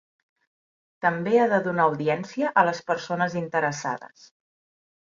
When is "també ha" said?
1.05-1.45